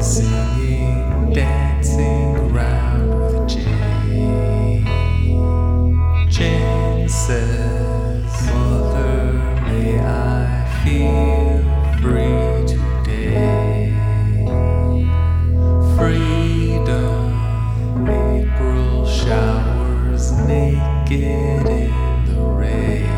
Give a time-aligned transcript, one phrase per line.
[0.00, 4.84] singing, dancing around with Jane.
[6.30, 9.32] Jane says, Mother,
[9.66, 11.62] may I feel
[12.00, 13.94] free today.
[15.96, 17.28] Freedom,
[18.08, 23.09] April showers naked in the rain.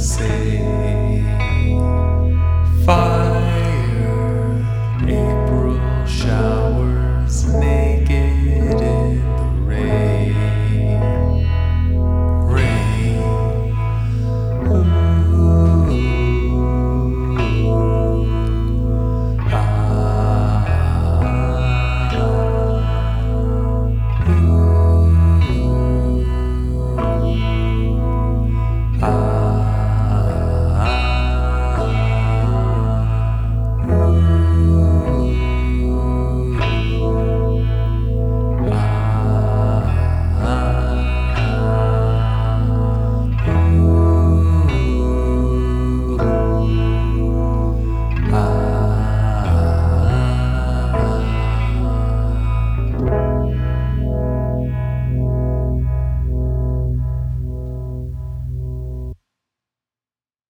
[0.00, 0.69] say.